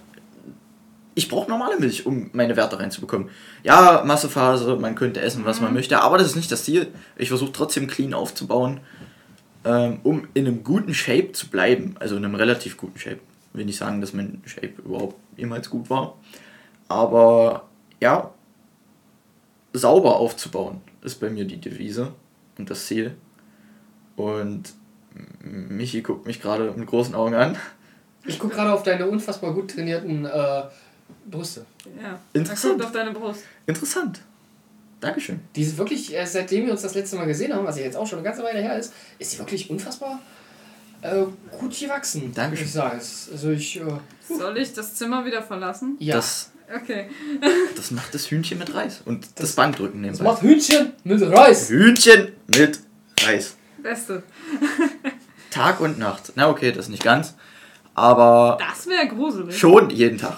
ich 1.13 1.27
brauche 1.27 1.49
normale 1.49 1.77
Milch, 1.77 2.05
um 2.05 2.29
meine 2.33 2.55
Werte 2.55 2.79
reinzubekommen. 2.79 3.29
Ja, 3.63 4.03
Massephase, 4.05 4.75
man 4.77 4.95
könnte 4.95 5.21
essen, 5.21 5.45
was 5.45 5.59
man 5.59 5.73
möchte, 5.73 6.01
aber 6.01 6.17
das 6.17 6.27
ist 6.27 6.35
nicht 6.35 6.51
das 6.51 6.63
Ziel. 6.63 6.87
Ich 7.17 7.29
versuche 7.29 7.51
trotzdem 7.51 7.87
clean 7.87 8.13
aufzubauen, 8.13 8.79
ähm, 9.63 9.99
um 10.03 10.27
in 10.33 10.47
einem 10.47 10.63
guten 10.63 10.93
Shape 10.93 11.31
zu 11.33 11.49
bleiben. 11.49 11.95
Also 11.99 12.15
in 12.15 12.25
einem 12.25 12.35
relativ 12.35 12.77
guten 12.77 12.97
Shape. 12.97 13.19
Ich 13.51 13.57
will 13.57 13.65
nicht 13.65 13.77
sagen, 13.77 14.01
dass 14.01 14.13
mein 14.13 14.41
Shape 14.45 14.73
überhaupt 14.83 15.15
jemals 15.37 15.69
gut 15.69 15.89
war. 15.89 16.17
Aber 16.87 17.67
ja, 17.99 18.31
sauber 19.73 20.17
aufzubauen 20.17 20.81
ist 21.01 21.19
bei 21.19 21.29
mir 21.29 21.45
die 21.45 21.59
Devise 21.59 22.13
und 22.57 22.69
das 22.69 22.85
Ziel. 22.85 23.15
Und 24.15 24.73
Michi 25.41 26.01
guckt 26.01 26.25
mich 26.25 26.41
gerade 26.41 26.71
mit 26.75 26.87
großen 26.87 27.15
Augen 27.15 27.33
an. 27.33 27.57
Ich 28.25 28.39
gucke 28.39 28.55
gerade 28.55 28.71
auf 28.71 28.83
deine 28.83 29.07
unfassbar 29.07 29.53
gut 29.53 29.71
trainierten 29.71 30.25
äh, 30.25 30.63
Brüste. 31.29 31.65
Ja. 32.01 32.19
Interessant. 32.33 32.83
Auf 32.83 32.91
deine 32.91 33.11
Brust. 33.11 33.43
Interessant. 33.65 34.21
Dankeschön. 35.01 35.39
Die 35.55 35.63
ist 35.63 35.77
wirklich, 35.77 36.15
äh, 36.15 36.25
seitdem 36.25 36.65
wir 36.67 36.71
uns 36.71 36.83
das 36.83 36.95
letzte 36.95 37.15
Mal 37.17 37.25
gesehen 37.25 37.53
haben, 37.53 37.65
was 37.65 37.77
ja 37.77 37.83
jetzt 37.83 37.97
auch 37.97 38.07
schon 38.07 38.19
eine 38.19 38.25
ganze 38.27 38.43
Weile 38.43 38.59
her 38.61 38.77
ist, 38.77 38.93
ist 39.19 39.31
sie 39.31 39.39
wirklich 39.39 39.69
unfassbar 39.69 40.19
äh, 41.01 41.23
gut 41.59 41.77
gewachsen. 41.79 42.31
Dankeschön. 42.33 42.67
Ich 42.67 42.71
sagen. 42.71 42.97
Es- 42.99 43.27
Also 43.31 43.49
ich, 43.49 43.81
äh, 43.81 43.83
Soll 44.37 44.57
ich 44.59 44.73
das 44.73 44.93
Zimmer 44.95 45.25
wieder 45.25 45.41
verlassen? 45.43 45.97
ja. 45.99 46.15
Das, 46.15 46.47
Okay. 46.73 47.09
das 47.75 47.91
macht 47.91 48.13
das 48.13 48.31
Hühnchen 48.31 48.57
mit 48.57 48.73
Reis. 48.73 49.01
Und 49.03 49.27
das, 49.35 49.55
Bankdrücken 49.55 50.03
das 50.03 50.11
nebenbei. 50.19 50.31
macht 50.31 50.41
Hühnchen 50.41 50.93
mit 51.03 51.21
Reis. 51.21 51.67
Hühnchen 51.69 52.29
mit 52.55 52.79
Reis. 53.21 53.55
Beste. 53.83 54.23
Tag 55.49 55.81
und 55.81 55.99
Nacht. 55.99 56.31
Na 56.35 56.47
okay, 56.49 56.71
das 56.71 56.87
nicht 56.87 57.03
ganz. 57.03 57.33
Aber 57.93 58.57
Das 58.65 58.87
wäre 58.87 59.05
gruselig. 59.09 59.57
schon 59.59 59.89
jeden 59.89 60.17
Tag. 60.17 60.37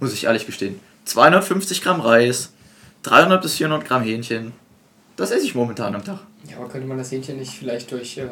Muss 0.00 0.14
ich 0.14 0.24
ehrlich 0.24 0.46
gestehen. 0.46 0.80
250 1.04 1.82
Gramm 1.82 2.00
Reis, 2.00 2.53
300 3.04 3.40
bis 3.42 3.54
400 3.54 3.86
Gramm 3.86 4.02
Hähnchen. 4.02 4.52
Das 5.16 5.30
esse 5.30 5.44
ich 5.46 5.54
momentan 5.54 5.94
am 5.94 6.04
Tag. 6.04 6.18
Ja, 6.50 6.56
aber 6.56 6.68
könnte 6.68 6.86
man 6.88 6.98
das 6.98 7.10
Hähnchen 7.12 7.38
nicht 7.38 7.52
vielleicht 7.52 7.90
durch 7.92 8.18
äh, 8.18 8.26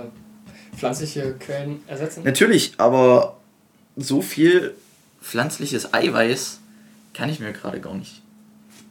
pflanzliche 0.76 1.34
Quellen 1.34 1.80
ersetzen? 1.86 2.24
Natürlich, 2.24 2.74
aber 2.78 3.36
so 3.96 4.20
viel 4.20 4.74
pflanzliches 5.22 5.94
Eiweiß 5.94 6.58
kann 7.14 7.28
ich 7.28 7.38
mir 7.40 7.52
gerade 7.52 7.80
gar 7.80 7.94
nicht 7.94 8.22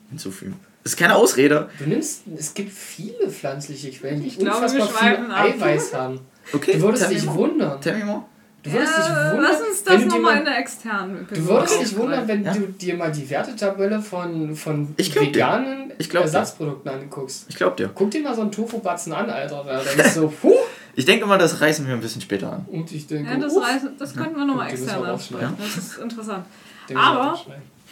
hinzufügen. 0.09 0.59
Das 0.83 0.93
ist 0.93 0.97
keine 0.97 1.15
Ausrede. 1.15 1.69
Du 1.77 1.85
nimmst, 1.85 2.23
es 2.35 2.53
gibt 2.53 2.71
viele 2.71 3.29
pflanzliche 3.29 3.91
Quellen, 3.91 4.21
die 4.21 4.27
Ich 4.29 4.39
glaube, 4.39 4.61
wir 4.61 4.81
unfassbar 4.81 4.87
viel 4.87 4.97
schweifen 4.97 5.31
ab. 5.31 5.45
Eiweiß 5.45 5.93
haben. 5.93 6.19
Okay, 6.53 6.73
Du 6.73 6.81
würdest 6.81 7.11
dich 7.11 7.27
wundern. 7.27 7.79
Tell 7.81 7.97
me 7.97 8.05
more. 8.05 8.23
Du 8.63 8.71
würdest 8.71 8.95
dich 8.97 9.05
Ja, 9.05 9.31
wundern, 9.31 9.41
lass 9.51 9.59
uns 9.61 9.83
wenn 9.85 9.93
das 9.95 10.03
du 10.03 10.09
dir 10.09 10.15
nochmal 10.15 10.33
mal, 10.33 10.39
in 10.39 10.45
der 10.45 10.57
externen 10.59 11.15
Du 11.15 11.21
Episode 11.35 11.47
würdest 11.49 11.81
dich 11.81 11.97
wundern, 11.97 12.27
wenn 12.27 12.43
Ja. 12.43 12.53
du 12.53 12.59
dir 12.67 12.95
mal 12.95 13.11
die 13.11 13.29
Wertetabelle 13.29 14.01
von, 14.01 14.55
von 14.55 14.95
veganen 14.97 15.91
Ich 15.97 16.09
glaub 16.09 16.23
dir. 16.23 16.27
Ersatzprodukten 16.27 16.91
anguckst. 16.91 17.45
Ich 17.49 17.55
glaub 17.55 17.75
dir. 17.77 17.89
Guck 17.93 18.11
dir 18.11 18.21
mal 18.21 18.35
so 18.35 18.41
einen 18.41 18.51
Tofu-Batzen 18.51 19.13
an, 19.13 19.29
Alter. 19.29 19.63
Da 19.65 19.81
denkst 19.81 20.13
du 20.13 20.21
so, 20.21 20.27
puh. 20.41 20.53
Ich 20.93 21.05
denke 21.05 21.25
mal, 21.25 21.37
das 21.37 21.61
reißen 21.61 21.87
wir 21.87 21.93
ein 21.93 22.01
bisschen 22.01 22.21
später 22.21 22.51
an. 22.51 22.65
Und 22.69 22.91
ich 22.91 23.07
denke, 23.07 23.31
Ja, 23.31 23.37
das, 23.39 23.53
uff, 23.55 23.63
reißt, 23.63 23.85
das 23.97 24.13
könnten 24.13 24.35
wir 24.35 24.43
nochmal 24.45 24.69
extern 24.69 25.05
ansprechen. 25.05 25.55
Das 25.57 25.77
ist 25.77 25.97
interessant. 25.97 26.45
aber-. 26.93 27.39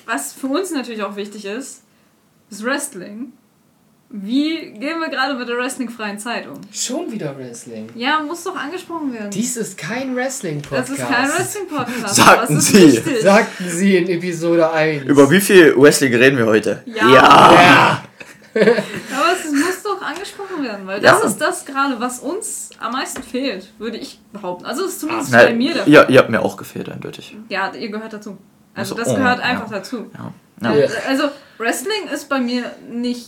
Was 0.05 0.33
für 0.33 0.47
uns 0.47 0.71
natürlich 0.71 1.01
auch 1.01 1.15
wichtig 1.15 1.45
ist, 1.45 1.81
ist 2.51 2.63
Wrestling. 2.65 3.31
Wie 4.11 4.71
gehen 4.71 4.99
wir 4.99 5.09
gerade 5.09 5.35
mit 5.35 5.47
der 5.47 5.57
wrestlingfreien 5.57 6.17
Zeit 6.17 6.47
um? 6.47 6.59
Schon 6.73 7.11
wieder 7.11 7.37
Wrestling. 7.37 7.89
Ja, 7.93 8.21
muss 8.21 8.43
doch 8.43 8.55
angesprochen 8.55 9.13
werden. 9.13 9.29
Dies 9.29 9.55
ist 9.55 9.77
kein 9.77 10.15
Wrestling-Podcast. 10.15 10.89
das 10.89 10.97
ist 10.99 11.07
kein 11.07 11.29
Wrestling-Podcast. 11.29 12.15
Sagten 12.15 12.59
Sie. 12.59 12.93
Wichtig. 12.93 13.21
Sagten 13.21 13.69
sie 13.69 13.97
in 13.97 14.09
Episode 14.09 14.71
1. 14.71 15.05
Über 15.05 15.29
wie 15.29 15.39
viel 15.39 15.75
Wrestling 15.77 16.15
reden 16.15 16.37
wir 16.39 16.47
heute? 16.47 16.81
Ja. 16.87 17.13
Ja. 17.13 18.03
Aber 18.55 19.31
es 19.31 19.51
muss 19.51 19.83
doch 19.83 20.01
angesprochen 20.01 20.63
werden, 20.63 20.87
weil 20.87 20.99
das 20.99 21.21
Ja. 21.21 21.27
ist 21.27 21.37
das 21.37 21.63
gerade, 21.65 21.99
was 21.99 22.17
uns 22.19 22.71
am 22.79 22.93
meisten 22.93 23.21
fehlt, 23.21 23.71
würde 23.77 23.97
ich 23.97 24.19
behaupten. 24.33 24.65
Also 24.65 24.85
es 24.85 24.93
ist 24.93 25.01
zumindest 25.01 25.31
Na, 25.31 25.43
bei 25.43 25.53
mir 25.53 25.73
der 25.75 25.83
Fall. 25.83 25.91
ihr, 25.93 26.09
ihr 26.09 26.17
habt 26.19 26.31
mir 26.31 26.41
auch 26.41 26.57
gefehlt, 26.57 26.89
eindeutig. 26.89 27.37
Ja, 27.49 27.71
ihr 27.75 27.89
gehört 27.91 28.11
dazu. 28.11 28.39
Also 28.73 28.95
Ach 28.95 28.97
so, 28.97 29.03
das 29.03 29.13
oh, 29.13 29.17
gehört 29.17 29.37
ja. 29.37 29.45
einfach 29.45 29.69
dazu. 29.69 30.09
Ja. 30.15 30.33
Ja. 30.61 30.69
Also, 30.71 30.95
also 31.07 31.23
Wrestling 31.59 32.07
ist 32.11 32.27
bei 32.27 32.39
mir 32.39 32.71
nicht 32.91 33.27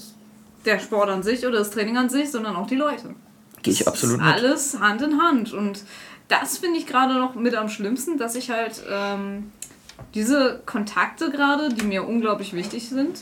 der 0.66 0.80
Sport 0.80 1.10
an 1.10 1.24
sich 1.24 1.46
oder 1.46 1.60
das 1.60 1.72
Training 1.72 1.98
an 1.98 2.10
sich, 2.10 2.32
sondern 2.32 2.56
auch 2.56 2.68
die 2.68 2.76
Leute. 2.76 3.16
Gehe 3.64 3.74
ich 3.74 3.88
absolut 3.88 4.20
mit. 4.20 4.28
alles 4.28 4.80
Hand 4.80 5.02
in 5.02 5.22
Hand. 5.22 5.54
Und 5.54 5.84
das 6.28 6.58
finde 6.58 6.80
ich 6.80 6.88
gerade 6.88 7.16
noch 7.16 7.36
mit 7.36 7.56
am 7.56 7.70
schlimmsten, 7.70 8.18
dass 8.18 8.36
ich 8.36 8.50
halt 8.50 8.84
ähm, 8.90 9.52
diese 10.14 10.62
Kontakte 10.66 11.30
gerade, 11.30 11.70
die 11.70 11.86
mir 11.86 12.08
unglaublich 12.08 12.54
wichtig 12.54 12.90
sind, 12.90 13.22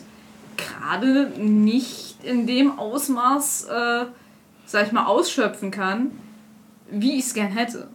gerade 0.58 1.30
nicht 1.38 2.18
in 2.24 2.48
dem 2.48 2.78
Ausmaß, 2.78 3.66
äh, 3.66 4.06
sag 4.66 4.88
ich 4.88 4.92
mal, 4.92 5.06
ausschöpfen 5.06 5.72
kann, 5.72 6.12
wie 6.90 7.18
ich 7.18 7.26
es 7.26 7.34
gern 7.34 7.52
hätte. 7.52 7.88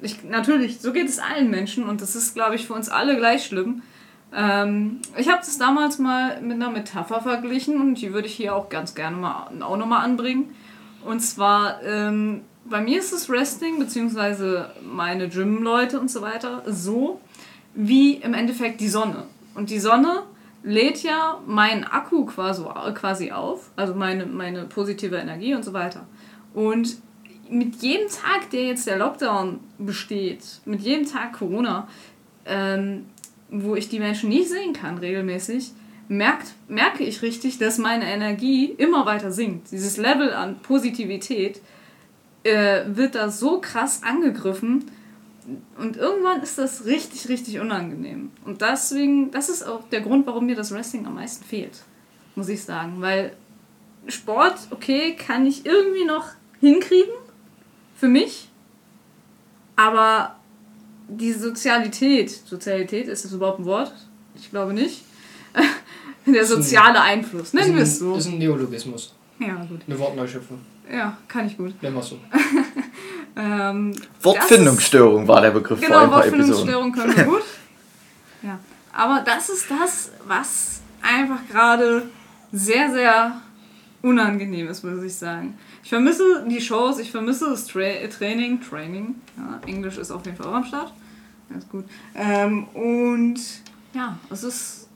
Ich, 0.00 0.24
natürlich, 0.24 0.80
so 0.80 0.92
geht 0.92 1.08
es 1.08 1.18
allen 1.18 1.50
Menschen 1.50 1.88
und 1.88 2.00
das 2.00 2.16
ist, 2.16 2.34
glaube 2.34 2.56
ich, 2.56 2.66
für 2.66 2.74
uns 2.74 2.88
alle 2.88 3.16
gleich 3.16 3.44
schlimm. 3.44 3.82
Ähm, 4.34 5.00
ich 5.16 5.28
habe 5.28 5.38
das 5.38 5.58
damals 5.58 5.98
mal 5.98 6.40
mit 6.40 6.54
einer 6.54 6.70
Metapher 6.70 7.20
verglichen 7.20 7.80
und 7.80 7.96
die 7.96 8.12
würde 8.12 8.26
ich 8.26 8.34
hier 8.34 8.54
auch 8.56 8.68
ganz 8.68 8.94
gerne 8.94 9.16
mal 9.16 9.50
auch 9.60 9.76
nochmal 9.76 10.04
anbringen. 10.04 10.54
Und 11.04 11.20
zwar, 11.20 11.82
ähm, 11.82 12.42
bei 12.64 12.80
mir 12.80 12.98
ist 12.98 13.12
das 13.12 13.28
Wrestling, 13.28 13.78
beziehungsweise 13.78 14.70
meine 14.82 15.28
Gym-Leute 15.28 16.00
und 16.00 16.10
so 16.10 16.22
weiter, 16.22 16.62
so 16.66 17.20
wie 17.74 18.14
im 18.14 18.34
Endeffekt 18.34 18.80
die 18.80 18.88
Sonne. 18.88 19.24
Und 19.54 19.70
die 19.70 19.80
Sonne 19.80 20.22
lädt 20.62 21.02
ja 21.02 21.40
meinen 21.46 21.84
Akku 21.84 22.24
quasi, 22.24 22.62
quasi 22.94 23.32
auf, 23.32 23.70
also 23.76 23.94
meine, 23.94 24.26
meine 24.26 24.64
positive 24.64 25.16
Energie 25.16 25.54
und 25.54 25.64
so 25.64 25.72
weiter. 25.72 26.06
Und 26.54 26.98
mit 27.50 27.76
jedem 27.82 28.08
Tag, 28.08 28.50
der 28.50 28.66
jetzt 28.66 28.86
der 28.86 28.96
Lockdown 28.96 29.60
besteht, 29.78 30.60
mit 30.64 30.80
jedem 30.80 31.06
Tag 31.06 31.34
Corona, 31.34 31.88
ähm, 32.46 33.06
wo 33.52 33.76
ich 33.76 33.88
die 33.88 34.00
Menschen 34.00 34.30
nicht 34.30 34.48
sehen 34.48 34.72
kann 34.72 34.98
regelmäßig, 34.98 35.72
merkt, 36.08 36.54
merke 36.68 37.04
ich 37.04 37.22
richtig, 37.22 37.58
dass 37.58 37.78
meine 37.78 38.10
Energie 38.10 38.66
immer 38.66 39.06
weiter 39.06 39.30
sinkt. 39.30 39.70
Dieses 39.70 39.96
Level 39.96 40.32
an 40.32 40.58
Positivität 40.60 41.60
äh, 42.42 42.82
wird 42.86 43.14
da 43.14 43.30
so 43.30 43.60
krass 43.60 44.02
angegriffen 44.02 44.90
und 45.78 45.96
irgendwann 45.96 46.42
ist 46.42 46.58
das 46.58 46.86
richtig, 46.86 47.28
richtig 47.28 47.60
unangenehm. 47.60 48.30
Und 48.44 48.62
deswegen, 48.62 49.30
das 49.30 49.48
ist 49.48 49.64
auch 49.64 49.88
der 49.90 50.00
Grund, 50.00 50.26
warum 50.26 50.46
mir 50.46 50.56
das 50.56 50.72
Wrestling 50.72 51.06
am 51.06 51.14
meisten 51.14 51.44
fehlt, 51.44 51.82
muss 52.34 52.48
ich 52.48 52.62
sagen. 52.62 53.00
Weil 53.00 53.34
Sport, 54.08 54.54
okay, 54.70 55.14
kann 55.14 55.46
ich 55.46 55.66
irgendwie 55.66 56.04
noch 56.04 56.28
hinkriegen, 56.60 57.12
für 57.96 58.08
mich, 58.08 58.48
aber 59.76 60.36
die 61.16 61.32
Sozialität, 61.32 62.30
Sozialität, 62.30 63.08
ist 63.08 63.24
das 63.24 63.32
überhaupt 63.32 63.60
ein 63.60 63.64
Wort? 63.64 63.92
Ich 64.34 64.50
glaube 64.50 64.72
nicht. 64.72 65.02
Der 66.26 66.46
soziale 66.46 67.00
Einfluss, 67.00 67.52
nennen 67.52 67.74
wir 67.74 67.82
es 67.82 67.98
so. 67.98 68.14
ist 68.14 68.26
ein 68.26 68.38
Neologismus. 68.38 69.14
Ja, 69.40 69.64
gut. 69.68 69.80
Eine 69.86 69.98
Wortneuschöpfung. 69.98 70.58
Ja, 70.90 71.16
kann 71.26 71.46
ich 71.46 71.56
gut. 71.56 71.80
Nennen 71.82 71.96
wir 71.96 72.00
es 72.00 72.08
so. 72.08 72.18
Ähm, 73.34 73.94
Wortfindungsstörung 74.20 75.26
war 75.26 75.40
der 75.40 75.52
Begriff 75.52 75.78
vor 75.78 75.88
Genau, 75.88 76.04
ein 76.04 76.10
paar 76.10 76.26
Episoden. 76.26 76.48
Wortfindungsstörung 76.48 76.92
können 76.92 77.16
wir 77.16 77.24
gut. 77.24 77.42
Ja. 78.42 78.58
Aber 78.92 79.22
das 79.24 79.48
ist 79.48 79.70
das, 79.70 80.10
was 80.26 80.80
einfach 81.00 81.38
gerade 81.48 82.02
sehr, 82.50 82.90
sehr 82.90 83.40
unangenehm 84.02 84.66
ist, 84.66 84.82
muss 84.82 85.02
ich 85.04 85.14
sagen. 85.14 85.56
Ich 85.84 85.90
vermisse 85.90 86.44
die 86.48 86.60
Shows, 86.60 86.98
ich 86.98 87.12
vermisse 87.12 87.50
das 87.50 87.66
Tra 87.66 87.80
Training. 88.08 88.60
Training, 88.60 89.14
ja, 89.36 89.60
Englisch 89.66 89.96
ist 89.96 90.10
auf 90.10 90.26
jeden 90.26 90.36
Fall 90.36 90.48
auch 90.48 90.54
am 90.54 90.64
Start. 90.64 90.92
Ganz 91.52 91.68
gut. 91.68 91.84
Ähm, 92.14 92.66
und 92.68 93.36
ja, 93.94 94.18
es 94.30 94.42
ist, 94.42 94.88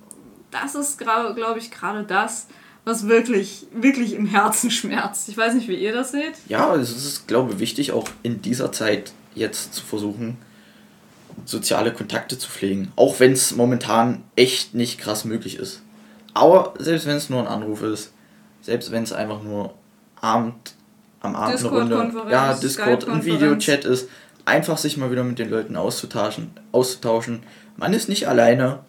das 0.50 0.74
ist, 0.74 0.98
glaube 0.98 1.58
ich, 1.58 1.70
gerade 1.70 2.04
das, 2.04 2.46
was 2.84 3.08
wirklich, 3.08 3.66
wirklich 3.72 4.14
im 4.14 4.26
Herzen 4.26 4.70
schmerzt. 4.70 5.28
Ich 5.28 5.36
weiß 5.36 5.54
nicht, 5.54 5.68
wie 5.68 5.74
ihr 5.76 5.92
das 5.92 6.12
seht. 6.12 6.34
Ja, 6.48 6.74
es 6.74 6.90
ist, 6.90 7.26
glaube 7.26 7.54
ich, 7.54 7.58
wichtig, 7.58 7.92
auch 7.92 8.08
in 8.22 8.40
dieser 8.42 8.72
Zeit 8.72 9.12
jetzt 9.34 9.74
zu 9.74 9.84
versuchen, 9.84 10.38
soziale 11.44 11.92
Kontakte 11.92 12.38
zu 12.38 12.48
pflegen. 12.48 12.92
Auch 12.96 13.20
wenn 13.20 13.32
es 13.32 13.54
momentan 13.54 14.22
echt 14.34 14.74
nicht 14.74 14.98
krass 14.98 15.24
möglich 15.24 15.56
ist. 15.56 15.82
Aber 16.32 16.74
selbst 16.78 17.06
wenn 17.06 17.16
es 17.16 17.28
nur 17.28 17.40
ein 17.40 17.46
Anruf 17.46 17.82
ist, 17.82 18.12
selbst 18.62 18.90
wenn 18.90 19.02
es 19.02 19.12
einfach 19.12 19.42
nur 19.42 19.74
Abend, 20.20 20.74
am 21.20 21.36
Abend 21.36 21.58
eine 21.58 21.68
Runde, 21.68 22.12
ja, 22.30 22.54
Discord, 22.54 23.08
ein. 23.08 23.24
Videochat 23.24 23.84
ist, 23.84 24.08
einfach 24.46 24.78
sich 24.78 24.96
mal 24.96 25.10
wieder 25.10 25.24
mit 25.24 25.38
den 25.38 25.50
Leuten 25.50 25.76
auszutauschen, 25.76 26.52
auszutauschen. 26.72 27.42
Man 27.76 27.92
ist 27.92 28.08
nicht 28.08 28.28
alleine, 28.28 28.80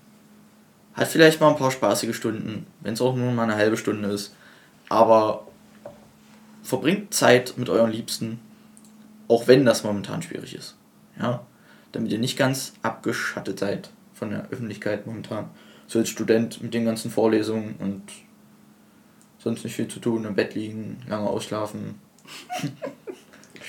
hat 0.93 1.07
vielleicht 1.09 1.41
mal 1.41 1.49
ein 1.49 1.57
paar 1.57 1.71
spaßige 1.71 2.15
Stunden, 2.15 2.65
wenn 2.81 2.93
es 2.93 3.01
auch 3.01 3.15
nur 3.15 3.31
mal 3.31 3.43
eine 3.43 3.55
halbe 3.55 3.75
Stunde 3.75 4.09
ist. 4.09 4.33
Aber 4.87 5.47
verbringt 6.63 7.13
Zeit 7.13 7.55
mit 7.57 7.69
euren 7.69 7.91
Liebsten, 7.91 8.39
auch 9.27 9.47
wenn 9.47 9.65
das 9.65 9.83
momentan 9.83 10.21
schwierig 10.21 10.55
ist. 10.55 10.75
Ja, 11.19 11.45
damit 11.91 12.11
ihr 12.11 12.19
nicht 12.19 12.37
ganz 12.37 12.73
abgeschattet 12.83 13.59
seid 13.59 13.89
von 14.13 14.29
der 14.29 14.47
Öffentlichkeit 14.49 15.07
momentan. 15.07 15.49
So 15.87 15.99
als 15.99 16.09
Student 16.09 16.61
mit 16.61 16.73
den 16.73 16.85
ganzen 16.85 17.09
Vorlesungen 17.09 17.75
und 17.79 18.03
sonst 19.39 19.63
nicht 19.63 19.75
viel 19.75 19.87
zu 19.87 19.99
tun, 19.99 20.25
im 20.25 20.35
Bett 20.35 20.53
liegen, 20.53 21.01
lange 21.07 21.27
ausschlafen. 21.27 21.95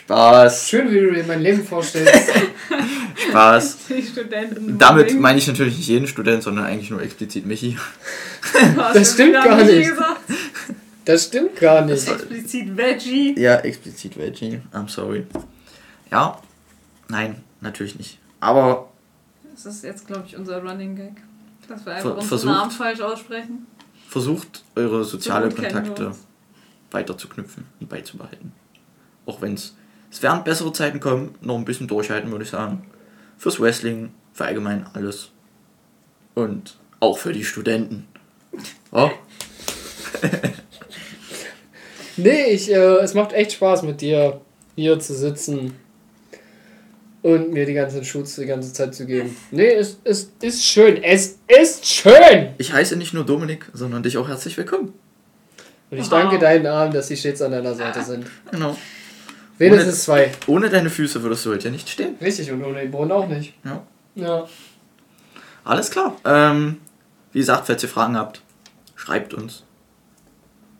Spaß, 0.09 0.69
Schön, 0.71 0.91
wie 0.91 1.01
du 1.01 1.13
dir 1.13 1.25
mein 1.25 1.43
Leben 1.43 1.63
vorstellst. 1.63 2.15
Spaß. 3.29 3.77
Die 3.91 4.03
Studenten. 4.03 4.79
Damit 4.79 5.21
meine 5.21 5.39
ich 5.39 5.47
natürlich 5.47 5.77
nicht 5.77 5.87
jeden 5.89 6.07
Student, 6.07 6.43
sondern 6.43 6.65
eigentlich 6.65 6.89
nur 6.89 7.03
explizit 7.03 7.45
Michi. 7.45 7.77
Das 8.95 9.13
stimmt 9.13 9.35
gar 9.35 9.63
nicht. 9.63 9.93
Das 11.05 11.25
stimmt 11.25 11.57
gar 11.57 11.85
nicht. 11.85 12.09
Explizit 12.09 12.75
Veggie. 12.75 13.39
Ja, 13.39 13.57
explizit 13.57 14.17
Veggie. 14.17 14.63
I'm 14.73 14.89
sorry. 14.89 15.27
Ja, 16.11 16.41
nein, 17.09 17.43
natürlich 17.61 17.99
nicht. 17.99 18.19
Aber 18.41 18.91
Das 19.53 19.67
ist 19.67 19.85
jetzt, 19.85 20.07
glaube 20.07 20.25
ich, 20.27 20.37
unser 20.39 20.63
Running 20.63 20.97
Gag. 20.97 21.13
Dass 21.69 21.81
wir 21.85 21.93
Ver- 21.93 21.97
einfach 21.97 22.11
unseren 22.13 22.29
versucht. 22.29 22.51
Namen 22.55 22.71
falsch 22.71 23.01
aussprechen. 23.03 23.67
versucht, 24.09 24.65
eure 24.75 25.05
soziale 25.05 25.51
So 25.51 25.57
gut 25.57 25.65
kennen 25.67 25.75
wir 25.75 25.83
Kontakte 25.83 26.17
weiter 26.93 27.19
zu 27.19 27.29
knüpfen 27.29 27.67
und 27.79 27.91
beizubehalten. 27.91 28.53
Auch 29.27 29.43
wenn 29.43 29.53
es, 29.53 29.75
es 30.11 30.23
werden 30.23 30.45
bessere 30.45 30.73
Zeiten 30.73 31.01
kommen, 31.01 31.35
noch 31.41 31.57
ein 31.57 31.65
bisschen 31.65 31.87
durchhalten, 31.89 32.31
würde 32.31 32.45
ich 32.45 32.51
sagen. 32.51 32.85
Fürs 33.37 33.61
Wrestling, 33.61 34.13
für 34.33 34.45
allgemein 34.47 34.87
alles. 34.95 35.31
Und 36.35 36.77
auch 37.01 37.19
für 37.19 37.33
die 37.33 37.45
Studenten. 37.45 38.07
Oh, 38.93 39.11
Nee, 42.17 42.47
ich, 42.51 42.71
äh, 42.71 42.97
es 42.99 43.15
macht 43.15 43.33
echt 43.33 43.53
Spaß 43.53 43.83
mit 43.85 44.01
dir 44.01 44.41
hier 44.75 44.99
zu 44.99 45.15
sitzen 45.15 45.75
und 47.23 47.53
mir 47.53 47.65
die 47.65 47.75
ganzen 47.75 48.05
Schutz 48.05 48.35
die 48.37 48.47
ganze 48.47 48.73
Zeit 48.73 48.95
zu 48.95 49.07
geben. 49.07 49.37
Nee, 49.53 49.73
es, 49.75 49.99
es 50.03 50.31
ist 50.43 50.65
schön. 50.65 51.03
Es 51.03 51.39
ist 51.47 51.87
schön! 51.87 52.49
ich 52.59 52.73
heiße 52.73 52.97
nicht 52.97 53.15
nur 53.15 53.25
Dominik, 53.25 53.67
sondern 53.73 54.03
dich 54.03 54.19
auch 54.19 54.27
herzlich 54.29 54.57
willkommen. 54.57 54.93
Und 55.91 55.99
ich 55.99 56.05
Wow. 56.11 56.23
danke 56.23 56.39
deinen 56.39 56.67
Armen, 56.67 56.93
dass 56.93 57.07
sie 57.09 57.17
stets 57.17 57.41
an 57.41 57.53
deiner 57.53 57.75
Seite 57.75 58.03
sind. 58.03 58.27
Genau. 58.51 58.77
Wenigstens 59.59 60.05
zwei. 60.05 60.33
Ohne 60.47 60.71
deine 60.71 60.89
Füße 60.91 61.23
würdest 61.23 61.45
du 61.45 61.51
heute 61.51 61.65
ja 61.67 61.71
nicht 61.71 61.89
stehen. 61.89 62.15
Richtig, 62.21 62.51
und 62.53 62.63
ohne 62.65 62.81
den 62.81 62.91
Boden 62.91 63.13
auch 63.13 63.27
nicht. 63.29 63.55
Ja. 63.65 63.83
Ja. 64.15 64.49
Alles 65.65 65.91
klar. 65.91 66.17
Ähm, 66.25 66.79
wie 67.33 67.41
gesagt, 67.41 67.67
falls 67.67 67.83
ihr 67.83 67.89
Fragen 67.89 68.17
habt, 68.17 68.41
schreibt 68.95 69.35
uns. 69.35 69.65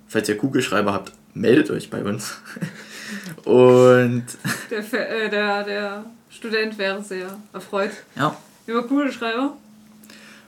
Falls 0.07 0.29
ihr 0.29 0.39
Kugelschreiber 0.39 0.93
habt, 0.93 1.13
meldet 1.35 1.71
euch 1.71 1.91
bei 1.91 2.03
uns. 2.03 2.39
Und 3.45 4.25
Der, 4.71 4.79
äh, 4.93 5.29
der, 5.31 5.65
der 5.65 6.05
Student 6.31 6.77
wäre 6.79 7.03
sehr 7.03 7.37
erfreut 7.53 7.91
ja, 8.17 8.37
über 8.67 8.87
Kugelschreiber. 8.87 9.57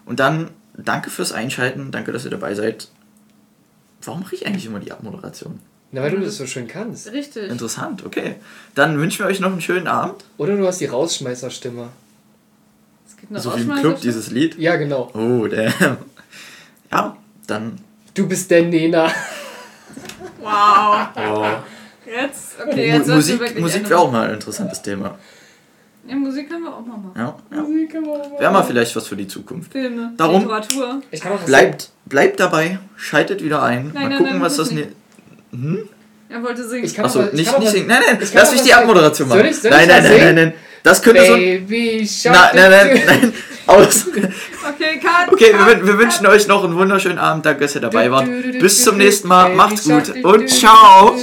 und 0.05 0.21
dann 0.21 0.51
danke 0.77 1.09
fürs 1.09 1.33
Einschalten, 1.33 1.91
danke, 1.91 2.13
dass 2.13 2.25
ihr 2.27 2.31
dabei 2.31 2.55
seid. 2.55 2.89
Warum 4.03 4.21
mache 4.21 4.35
ich 4.35 4.47
eigentlich 4.47 4.67
immer 4.67 4.79
die 4.81 4.93
Abmoderation? 4.93 5.59
Na, 5.93 6.03
weil 6.03 6.13
du 6.13 6.21
das 6.21 6.37
so 6.37 6.47
schön 6.47 6.69
kannst. 6.69 7.11
Richtig. 7.11 7.51
Interessant, 7.51 8.07
okay. 8.07 8.37
Dann 8.75 8.99
wünschen 8.99 9.21
wir 9.21 9.27
euch 9.27 9.41
noch 9.41 9.51
einen 9.51 9.61
schönen 9.61 9.89
Abend. 9.89 10.25
Oder 10.37 10.57
du 10.57 10.67
hast 10.67 10.81
die 10.81 10.87
Rausschmeißerstimme. 10.87 11.89
Es 13.09 13.17
gibt 13.17 13.33
eine 13.33 13.41
So 13.41 13.57
wie 13.57 13.63
im 13.63 13.75
Club, 13.75 14.01
dieses 14.01 14.31
Lied. 14.31 14.57
Ja, 14.57 14.77
genau. 14.77 15.11
Oh, 15.15 15.47
damn. 15.49 15.97
Ja, 16.93 17.17
dann. 17.47 17.79
Du 18.15 18.29
bist 18.29 18.51
der 18.51 18.65
Nena. 18.65 19.11
Wow. 20.41 21.09
Oh. 21.17 21.47
Jetzt, 22.07 22.55
okay, 22.61 22.89
jetzt 22.89 23.07
sollst 23.07 23.29
du 23.29 23.37
Musik, 23.37 23.61
Musik 23.61 23.89
wäre 23.89 24.01
auch 24.01 24.11
mal 24.11 24.29
ein 24.29 24.35
interessantes 24.35 24.83
Thema. 24.83 25.19
Ja, 26.09 26.17
Musik 26.17 26.49
können 26.49 26.65
wir 26.65 26.75
auch 26.75 26.85
mal 26.85 26.97
machen. 26.97 27.13
Ja, 27.17 27.37
ja. 27.53 27.63
Musik 27.63 27.93
kann 27.93 28.03
man 28.03 28.21
Wäre 28.39 28.53
mal 28.53 28.63
vielleicht 28.65 28.97
was 28.97 29.07
für 29.07 29.17
die 29.17 29.29
Zukunft. 29.29 29.71
Filme, 29.71 30.13
Darum- 30.17 30.43
Literatur. 30.43 31.03
Ich 31.11 31.21
kann 31.21 31.33
auch 31.33 31.41
Bleibt, 31.41 31.91
bleibt 32.07 32.41
dabei, 32.41 32.79
schaltet 32.97 33.45
wieder 33.45 33.63
ein. 33.63 33.91
Nein, 33.93 33.95
mal 33.95 34.09
nein, 34.09 34.19
gucken, 34.19 34.33
nein, 34.35 34.43
was 34.43 34.57
das. 34.57 34.71
Ne 34.73 34.89
hm? 35.53 35.79
Er 36.29 36.43
wollte 36.43 36.67
singen. 36.69 36.85
Ich 36.85 36.95
kann 36.95 37.05
Achso, 37.07 37.25
ich 37.25 37.33
nicht, 37.33 37.51
kann 37.51 37.59
nicht 37.59 37.67
was- 37.67 37.73
singen. 37.73 37.87
Nein, 37.89 38.03
nein, 38.07 38.29
lass 38.35 38.53
mich 38.53 38.63
die. 38.63 38.73
Abmoderation 38.73 39.29
Soll 39.29 39.39
machen. 39.39 39.51
ich- 39.51 39.57
soll 39.61 39.71
nein, 39.73 39.81
ich 39.83 39.89
nein, 39.89 40.03
nein, 40.05 40.19
nein, 40.21 40.35
nein. 40.35 40.53
Das 40.83 41.03
könnte 41.03 41.27
so. 41.27 41.35
Baby 41.35 42.09
Shark. 42.09 42.53
Na, 42.55 42.69
nein, 42.69 42.71
nein, 42.71 43.03
nein. 43.07 43.33
Aus. 43.67 44.07
Okay, 44.07 44.99
cut. 44.99 45.33
Okay, 45.33 45.53
wir, 45.53 45.67
wir 45.87 45.93
cut. 45.93 45.99
wünschen 45.99 46.27
euch 46.27 46.47
noch 46.47 46.65
einen 46.65 46.75
wunderschönen 46.77 47.19
Abend. 47.19 47.45
Danke, 47.45 47.63
dass 47.63 47.75
ihr 47.75 47.81
dabei 47.83 48.11
wart. 48.11 48.27
Bis 48.59 48.83
zum 48.85 48.97
nächsten 48.97 49.29
Mal. 49.29 49.51
Macht's 49.55 49.85
gut 49.85 50.25
und 50.25 50.49
ciao. 50.49 51.17